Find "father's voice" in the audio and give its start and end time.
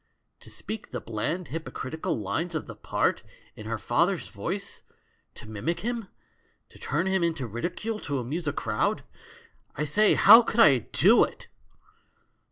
3.77-4.81